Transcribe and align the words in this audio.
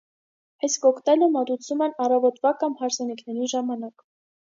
Այս 0.67 0.77
կոկտեյը 0.85 1.27
մատուցում 1.35 1.83
են 1.87 1.93
առավոտը 2.05 2.53
կամ 2.63 2.73
հարսանիքների 2.81 3.51
ժամանակ։ 3.53 4.07